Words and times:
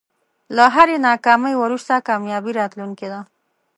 له 0.55 0.65
هری 0.75 0.97
ناکامۍ 1.07 1.53
وروسته 1.57 2.05
کامیابي 2.09 2.51
راتلونکی 2.59 3.07
ده. 3.13 3.19